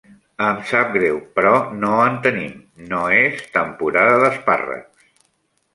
[0.43, 1.51] Em sap greu, però
[1.83, 2.57] no en tenim,
[2.89, 5.21] no és temporada d'espàrrecs.